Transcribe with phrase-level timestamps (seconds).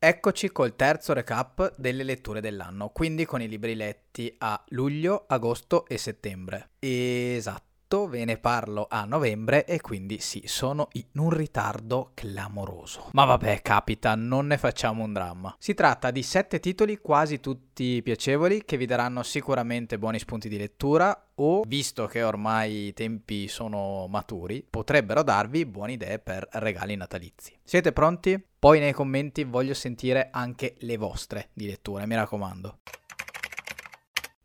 [0.00, 5.86] Eccoci col terzo recap delle letture dell'anno, quindi con i libri letti a luglio, agosto
[5.88, 6.70] e settembre.
[6.78, 13.08] Esatto ve ne parlo a novembre e quindi sì, sono in un ritardo clamoroso.
[13.12, 15.56] Ma vabbè, capita, non ne facciamo un dramma.
[15.58, 20.58] Si tratta di sette titoli quasi tutti piacevoli che vi daranno sicuramente buoni spunti di
[20.58, 26.94] lettura o, visto che ormai i tempi sono maturi, potrebbero darvi buone idee per regali
[26.96, 27.56] natalizi.
[27.62, 28.42] Siete pronti?
[28.58, 32.78] Poi nei commenti voglio sentire anche le vostre di lettura, mi raccomando.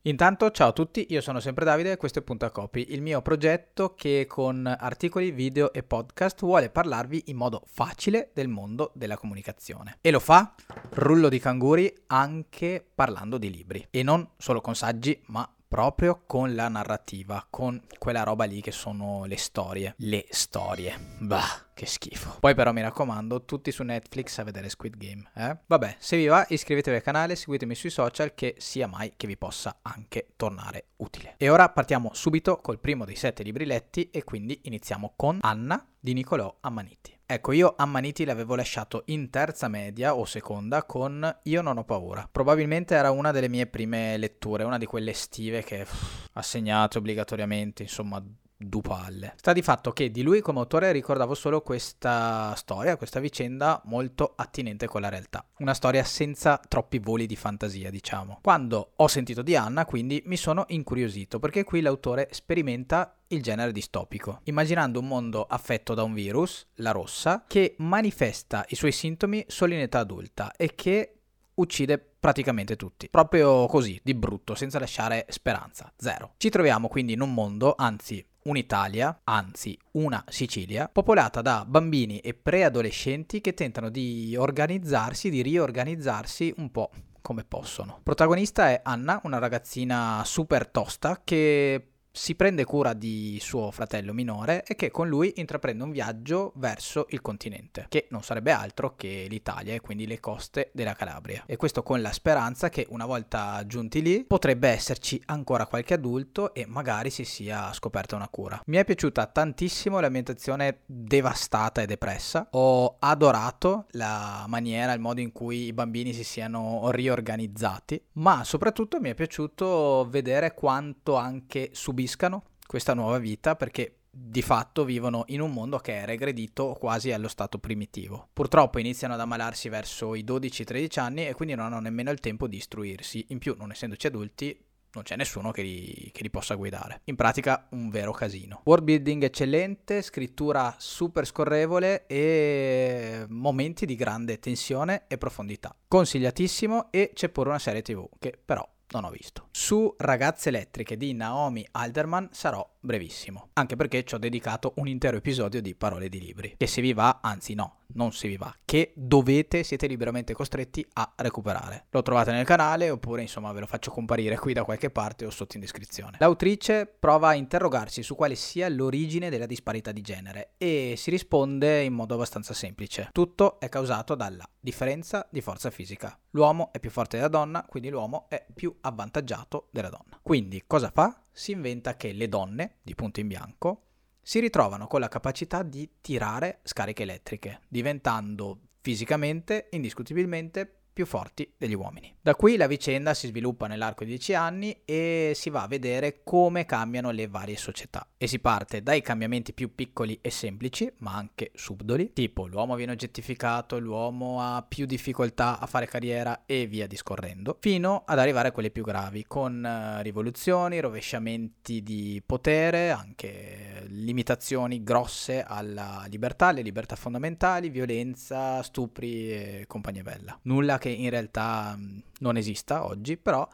[0.06, 3.22] Intanto ciao a tutti, io sono sempre Davide e questo è Punta Copy, il mio
[3.22, 9.16] progetto che con articoli, video e podcast vuole parlarvi in modo facile del mondo della
[9.16, 10.00] comunicazione.
[10.02, 10.56] E lo fa,
[10.96, 13.88] rullo di canguri, anche parlando di libri.
[13.90, 18.72] E non solo con saggi, ma proprio con la narrativa, con quella roba lì che
[18.72, 19.94] sono le storie.
[20.00, 21.00] Le storie.
[21.20, 22.38] Bah, che schifo.
[22.40, 25.58] Poi però mi raccomando, tutti su Netflix a vedere Squid Game, eh?
[25.66, 29.38] Vabbè, se vi va iscrivetevi al canale, seguitemi sui social che sia mai che vi
[29.38, 31.36] possa anche tornare utile.
[31.38, 35.86] E ora partiamo subito col primo dei sette libri letti e quindi iniziamo con Anna
[36.00, 37.18] di Niccolò Ammaniti.
[37.26, 42.28] Ecco, io Ammaniti l'avevo lasciato in terza media o seconda con Io non ho paura.
[42.30, 45.86] Probabilmente era una delle mie prime letture, una di quelle estive che
[46.34, 48.24] assegnate obbligatoriamente, insomma,
[48.68, 49.34] du palle.
[49.38, 54.34] Sta di fatto che di lui come autore ricordavo solo questa storia, questa vicenda molto
[54.36, 55.46] attinente con la realtà.
[55.60, 58.40] Una storia senza troppi voli di fantasia, diciamo.
[58.42, 63.72] Quando ho sentito di Anna, quindi mi sono incuriosito, perché qui l'autore sperimenta il genere
[63.72, 69.44] distopico, immaginando un mondo affetto da un virus, la rossa, che manifesta i suoi sintomi
[69.48, 71.18] solo in età adulta e che
[71.56, 73.10] uccide praticamente tutti.
[73.10, 75.92] Proprio così, di brutto, senza lasciare speranza.
[75.98, 76.34] Zero.
[76.38, 82.34] Ci troviamo quindi in un mondo, anzi un'Italia, anzi una Sicilia, popolata da bambini e
[82.34, 88.00] preadolescenti che tentano di organizzarsi, di riorganizzarsi un po' come possono.
[88.04, 94.64] Protagonista è Anna, una ragazzina super tosta che si prende cura di suo fratello minore
[94.66, 99.26] e che con lui intraprende un viaggio verso il continente, che non sarebbe altro che
[99.28, 101.44] l'Italia e quindi le coste della Calabria.
[101.48, 106.54] E questo con la speranza che una volta giunti lì potrebbe esserci ancora qualche adulto
[106.54, 108.62] e magari si sia scoperta una cura.
[108.68, 112.48] Mi è piaciuta tantissimo l'ambientazione devastata e depressa.
[112.52, 119.00] Ho adorato la maniera, il modo in cui i bambini si siano riorganizzati, ma soprattutto
[119.00, 125.24] mi è piaciuto vedere quanto anche subito subiscano questa nuova vita perché di fatto vivono
[125.28, 128.30] in un mondo che è regredito quasi allo stato primitivo.
[128.32, 132.48] Purtroppo iniziano ad ammalarsi verso i 12-13 anni e quindi non hanno nemmeno il tempo
[132.48, 133.26] di istruirsi.
[133.30, 137.02] In più, non essendoci adulti, non c'è nessuno che li, che li, possa guidare.
[137.06, 138.62] In pratica un vero casino.
[138.66, 145.76] World building eccellente, scrittura super scorrevole e momenti di grande tensione e profondità.
[145.88, 149.48] Consigliatissimo e c'è pure una serie tv che però non ho visto.
[149.52, 155.18] Su Ragazze elettriche di Naomi Alderman sarò brevissimo, anche perché ci ho dedicato un intero
[155.18, 158.54] episodio di parole di libri, che se vi va, anzi no, non se vi va,
[158.66, 161.86] che dovete, siete liberamente costretti a recuperare.
[161.92, 165.30] Lo trovate nel canale oppure insomma ve lo faccio comparire qui da qualche parte o
[165.30, 166.18] sotto in descrizione.
[166.20, 171.84] L'autrice prova a interrogarsi su quale sia l'origine della disparità di genere e si risponde
[171.84, 173.10] in modo abbastanza semplice.
[173.12, 176.18] Tutto è causato dalla differenza di forza fisica.
[176.32, 180.20] L'uomo è più forte della donna, quindi l'uomo è più avvantaggiato della donna.
[180.22, 181.23] Quindi cosa fa?
[181.34, 183.88] Si inventa che le donne, di punto in bianco,
[184.22, 191.74] si ritrovano con la capacità di tirare scariche elettriche, diventando fisicamente, indiscutibilmente, più forti degli
[191.74, 192.16] uomini.
[192.22, 196.22] Da qui la vicenda si sviluppa nell'arco di dieci anni e si va a vedere
[196.24, 198.08] come cambiano le varie società.
[198.18, 202.94] E si parte dai cambiamenti più piccoli e semplici, ma anche subdoli, tipo l'uomo viene
[202.94, 208.52] oggettificato, l'uomo ha più difficoltà a fare carriera e via discorrendo, fino ad arrivare a
[208.52, 216.62] quelle più gravi, con eh, rivoluzioni, rovesciamenti di potere, anche limitazioni grosse alla libertà, alle
[216.62, 220.38] libertà fondamentali, violenza, stupri e compagnia bella.
[220.44, 223.48] Nulla che in realtà mm, non esista oggi, però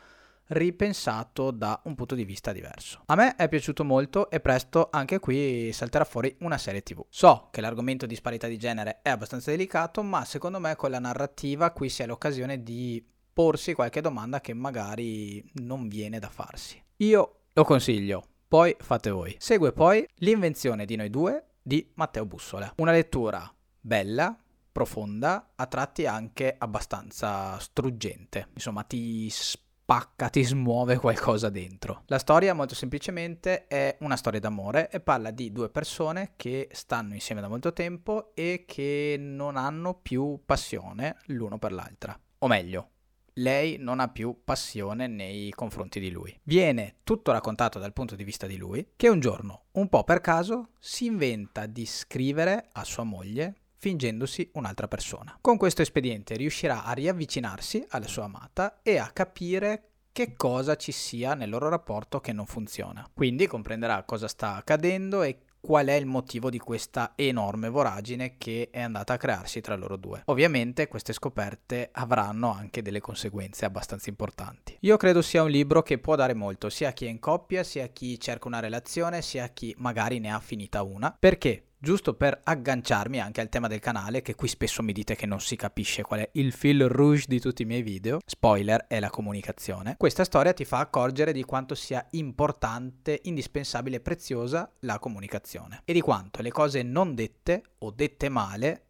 [0.48, 3.04] ripensato da un punto di vista diverso.
[3.06, 7.06] A me è piaciuto molto e presto anche qui salterà fuori una serie TV.
[7.08, 10.98] So che l'argomento di disparità di genere è abbastanza delicato, ma secondo me con la
[10.98, 16.84] narrativa qui si ha l'occasione di porsi qualche domanda che magari non viene da farsi.
[16.98, 19.36] Io lo consiglio, poi fate voi.
[19.38, 22.74] Segue poi L'invenzione di noi due di Matteo Bussola.
[22.78, 24.36] Una lettura bella,
[24.80, 28.48] profonda, a tratti anche abbastanza struggente.
[28.54, 32.04] Insomma, ti spacca, ti smuove qualcosa dentro.
[32.06, 37.14] La storia molto semplicemente è una storia d'amore e parla di due persone che stanno
[37.14, 42.18] insieme da molto tempo e che non hanno più passione l'uno per l'altra.
[42.38, 42.92] O meglio,
[43.34, 46.38] lei non ha più passione nei confronti di lui.
[46.44, 50.22] Viene tutto raccontato dal punto di vista di lui, che un giorno, un po' per
[50.22, 55.38] caso, si inventa di scrivere a sua moglie fingendosi un'altra persona.
[55.40, 60.92] Con questo espediente riuscirà a riavvicinarsi alla sua amata e a capire che cosa ci
[60.92, 63.10] sia nel loro rapporto che non funziona.
[63.14, 68.70] Quindi comprenderà cosa sta accadendo e qual è il motivo di questa enorme voragine che
[68.72, 70.24] è andata a crearsi tra loro due.
[70.26, 74.78] Ovviamente queste scoperte avranno anche delle conseguenze abbastanza importanti.
[74.82, 77.64] Io credo sia un libro che può dare molto sia a chi è in coppia,
[77.64, 81.64] sia a chi cerca una relazione, sia a chi magari ne ha finita una, perché
[81.80, 85.40] giusto per agganciarmi anche al tema del canale, che qui spesso mi dite che non
[85.40, 89.10] si capisce qual è il fil rouge di tutti i miei video, spoiler è la
[89.10, 95.82] comunicazione, questa storia ti fa accorgere di quanto sia importante, indispensabile e preziosa la comunicazione
[95.86, 98.84] e di quanto le cose non dette o dette male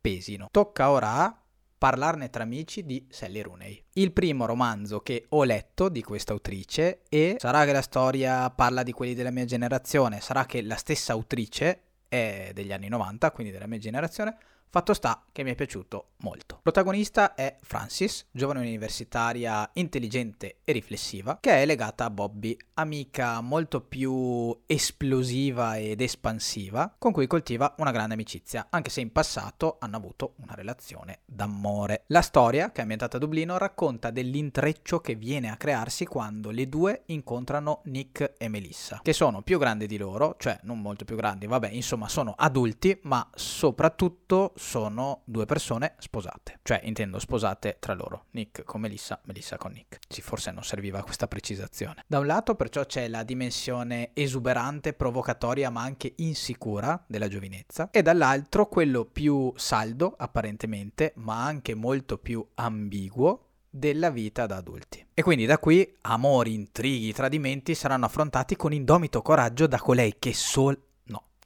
[0.00, 0.48] pesino.
[0.50, 1.42] Tocca ora a
[1.78, 3.84] Parlarne tra amici di Sally Rooney.
[3.92, 8.82] Il primo romanzo che ho letto di questa autrice e sarà che la storia parla
[8.82, 13.52] di quelli della mia generazione, sarà che la stessa autrice è degli anni 90, quindi
[13.52, 14.36] della mia generazione,
[14.70, 16.60] Fatto sta che mi è piaciuto molto.
[16.62, 23.80] Protagonista è Francis, giovane universitaria intelligente e riflessiva, che è legata a Bobby, amica molto
[23.80, 29.96] più esplosiva ed espansiva, con cui coltiva una grande amicizia, anche se in passato hanno
[29.96, 32.04] avuto una relazione d'amore.
[32.08, 36.68] La storia, che è ambientata a Dublino, racconta dell'intreccio che viene a crearsi quando le
[36.68, 41.16] due incontrano Nick e Melissa, che sono più grandi di loro, cioè non molto più
[41.16, 47.94] grandi, vabbè, insomma sono adulti, ma soprattutto sono due persone sposate, cioè intendo sposate tra
[47.94, 49.98] loro, Nick con Melissa, Melissa con Nick.
[50.08, 52.04] Sì, forse non serviva questa precisazione.
[52.06, 58.02] Da un lato perciò c'è la dimensione esuberante, provocatoria ma anche insicura della giovinezza e
[58.02, 65.06] dall'altro quello più saldo apparentemente ma anche molto più ambiguo della vita da adulti.
[65.14, 70.32] E quindi da qui amori, intrighi, tradimenti saranno affrontati con indomito coraggio da colei che
[70.32, 70.78] sol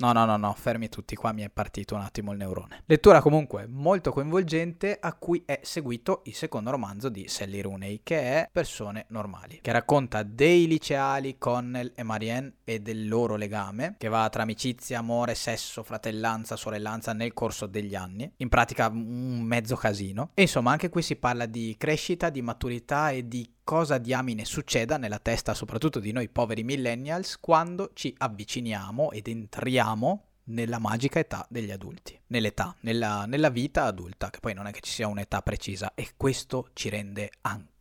[0.02, 2.82] No, no, no, no, fermi tutti, qua mi è partito un attimo il neurone.
[2.87, 8.20] Lettura comunque molto coinvolgente a cui è seguito il secondo romanzo di Sally Rooney, che
[8.20, 14.08] è Persone Normali, che racconta dei liceali Connell e Marianne e del loro legame, che
[14.08, 19.76] va tra amicizia, amore, sesso, fratellanza, sorellanza nel corso degli anni, in pratica un mezzo
[19.76, 20.31] casino.
[20.34, 24.97] E insomma anche qui si parla di crescita, di maturità e di cosa diamine succeda
[24.97, 31.47] nella testa soprattutto di noi poveri millennials quando ci avviciniamo ed entriamo nella magica età
[31.49, 35.41] degli adulti, nell'età, nella, nella, vita adulta, che poi non è che ci sia un'età
[35.43, 37.31] precisa e questo ci rende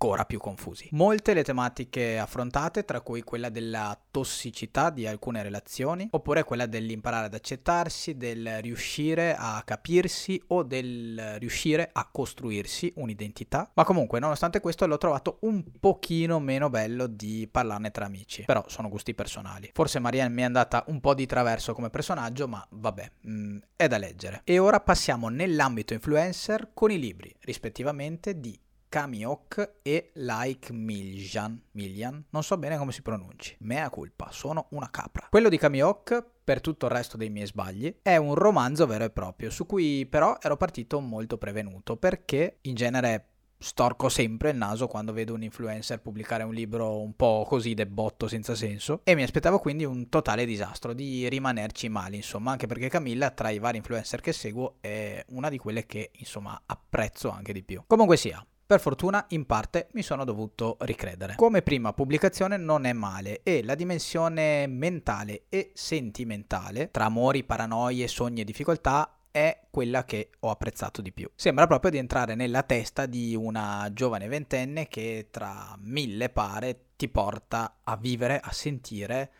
[0.01, 0.87] ancora più confusi.
[0.93, 7.27] Molte le tematiche affrontate, tra cui quella della tossicità di alcune relazioni, oppure quella dell'imparare
[7.27, 14.59] ad accettarsi, del riuscire a capirsi o del riuscire a costruirsi un'identità, ma comunque nonostante
[14.59, 19.69] questo l'ho trovato un pochino meno bello di parlarne tra amici, però sono gusti personali.
[19.71, 23.57] Forse Marianne mi è andata un po' di traverso come personaggio, ma vabbè, mh, mm,
[23.75, 24.41] è da leggere.
[24.45, 28.57] E ora passiamo nell'ambito influencer con i libri, rispettivamente, di
[28.91, 31.57] Kamiok e Like Miljan.
[31.71, 33.55] Miljan, non so bene come si pronunci.
[33.59, 35.27] Mea culpa, sono una capra.
[35.29, 39.09] Quello di Kamiok, per tutto il resto dei miei sbagli, è un romanzo vero e
[39.09, 43.27] proprio, su cui però ero partito molto prevenuto, perché in genere
[43.57, 48.27] storco sempre il naso quando vedo un influencer pubblicare un libro un po' così debotto
[48.27, 52.89] senza senso e mi aspettavo quindi un totale disastro di rimanerci male insomma anche perché
[52.89, 57.53] Camilla tra i vari influencer che seguo è una di quelle che insomma apprezzo anche
[57.53, 61.35] di più comunque sia per fortuna in parte mi sono dovuto ricredere.
[61.35, 68.07] Come prima pubblicazione non è male e la dimensione mentale e sentimentale tra amori, paranoie,
[68.07, 71.29] sogni e difficoltà è quella che ho apprezzato di più.
[71.35, 77.09] Sembra proprio di entrare nella testa di una giovane ventenne che tra mille pare ti
[77.09, 79.31] porta a vivere, a sentire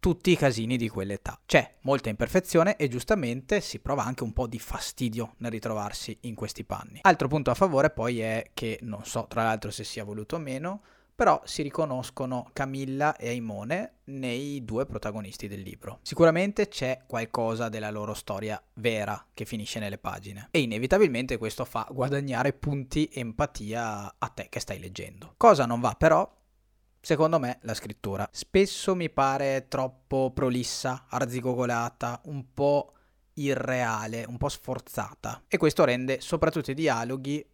[0.00, 1.38] tutti i casini di quell'età.
[1.44, 6.34] C'è molta imperfezione e giustamente si prova anche un po' di fastidio nel ritrovarsi in
[6.34, 7.00] questi panni.
[7.02, 10.38] Altro punto a favore poi è che non so tra l'altro se sia voluto o
[10.38, 10.82] meno,
[11.14, 15.98] però si riconoscono Camilla e Aimone nei due protagonisti del libro.
[16.00, 21.86] Sicuramente c'è qualcosa della loro storia vera che finisce nelle pagine e inevitabilmente questo fa
[21.90, 25.34] guadagnare punti empatia a te che stai leggendo.
[25.36, 26.38] Cosa non va però?
[27.00, 28.28] Secondo me la scrittura.
[28.30, 32.92] Spesso mi pare troppo prolissa, arzigogolata, un po'
[33.34, 37.44] irreale, un po' sforzata e questo rende soprattutto i dialoghi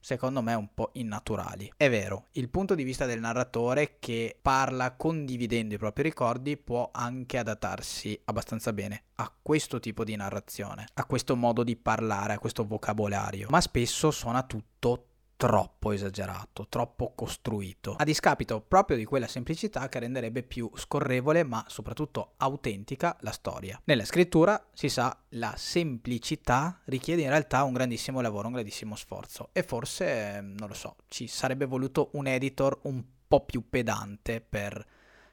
[0.00, 1.70] secondo me un po' innaturali.
[1.76, 6.88] È vero, il punto di vista del narratore che parla condividendo i propri ricordi può
[6.90, 12.38] anche adattarsi abbastanza bene a questo tipo di narrazione, a questo modo di parlare, a
[12.38, 15.09] questo vocabolario, ma spesso suona tutto
[15.40, 21.64] troppo esagerato, troppo costruito, a discapito proprio di quella semplicità che renderebbe più scorrevole ma
[21.66, 23.80] soprattutto autentica la storia.
[23.84, 29.48] Nella scrittura, si sa, la semplicità richiede in realtà un grandissimo lavoro, un grandissimo sforzo
[29.52, 34.86] e forse, non lo so, ci sarebbe voluto un editor un po' più pedante per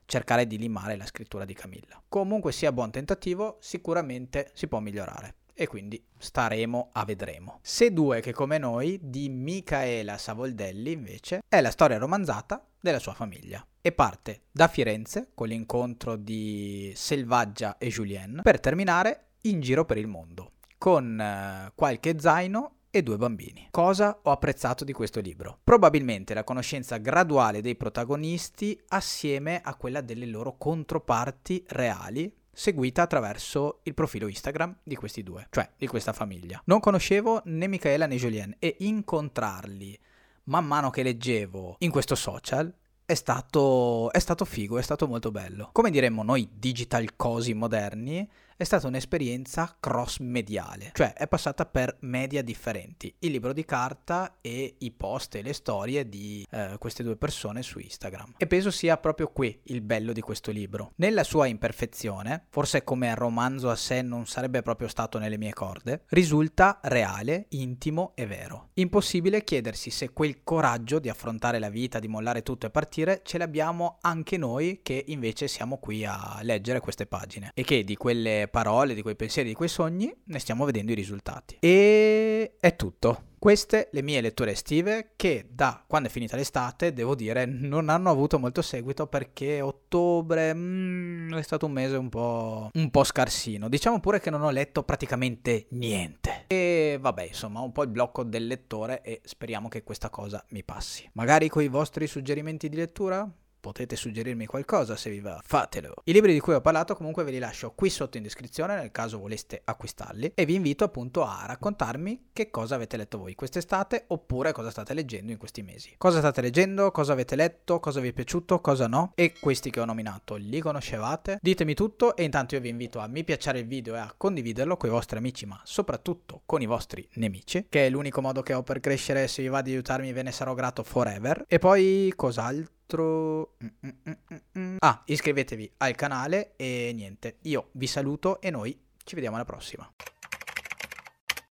[0.06, 2.02] cercare di limare la scrittura di Camilla.
[2.08, 7.60] Comunque sia buon tentativo, sicuramente si può migliorare e quindi staremo a vedremo.
[7.64, 13.14] Se due che come noi di Micaela Savoldelli invece è la storia romanzata della sua
[13.14, 19.84] famiglia e parte da Firenze con l'incontro di Selvaggia e Julien per terminare in giro
[19.84, 23.68] per il mondo con uh, qualche zaino e due bambini.
[23.72, 25.60] Cosa ho apprezzato di questo libro?
[25.64, 33.82] Probabilmente la conoscenza graduale dei protagonisti assieme a quella delle loro controparti reali seguita attraverso
[33.84, 36.60] il profilo Instagram di questi due, cioè di questa famiglia.
[36.66, 39.98] Non conoscevo né Michaela né Julien e incontrarli
[40.46, 42.74] man mano che leggevo in questo social
[43.06, 45.70] è stato, è stato figo, è stato molto bello.
[45.72, 51.98] Come diremmo noi digital cosi moderni, è stata un'esperienza cross mediale, cioè è passata per
[52.00, 57.04] media differenti, il libro di carta e i post e le storie di eh, queste
[57.04, 58.34] due persone su Instagram.
[58.36, 60.94] E penso sia proprio qui il bello di questo libro.
[60.96, 66.06] Nella sua imperfezione, forse come romanzo a sé non sarebbe proprio stato nelle mie corde,
[66.08, 68.70] risulta reale, intimo e vero.
[68.74, 73.38] Impossibile chiedersi se quel coraggio di affrontare la vita, di mollare tutto e partire, ce
[73.38, 78.46] l'abbiamo anche noi che invece siamo qui a leggere queste pagine e che di quelle
[78.48, 81.58] parole, di quei pensieri, di quei sogni, ne stiamo vedendo i risultati.
[81.60, 83.24] E è tutto.
[83.40, 88.10] Queste le mie letture estive che da quando è finita l'estate, devo dire, non hanno
[88.10, 93.70] avuto molto seguito perché ottobre mm, è stato un mese un po', un po' scarsino.
[93.70, 96.46] Diciamo pure che non ho letto praticamente niente.
[96.48, 100.64] E vabbè, insomma, un po' il blocco del lettore e speriamo che questa cosa mi
[100.64, 101.08] passi.
[101.14, 103.30] Magari con i vostri suggerimenti di lettura?
[103.60, 105.96] Potete suggerirmi qualcosa se vi va, fatelo.
[106.04, 108.92] I libri di cui ho parlato comunque ve li lascio qui sotto in descrizione nel
[108.92, 114.06] caso voleste acquistarli e vi invito appunto a raccontarmi che cosa avete letto voi quest'estate
[114.08, 115.96] oppure cosa state leggendo in questi mesi.
[115.98, 119.80] Cosa state leggendo, cosa avete letto, cosa vi è piaciuto, cosa no e questi che
[119.80, 121.40] ho nominato li conoscevate?
[121.42, 124.78] Ditemi tutto e intanto io vi invito a mi piacere il video e a condividerlo
[124.78, 128.54] con i vostri amici ma soprattutto con i vostri nemici che è l'unico modo che
[128.54, 132.14] ho per crescere se vi va di aiutarmi ve ne sarò grato forever e poi
[132.16, 132.76] cos'altro?
[132.96, 134.14] Mm, mm,
[134.58, 139.46] mm, ah, iscrivetevi al canale e niente, io vi saluto e noi ci vediamo alla
[139.46, 139.92] prossima.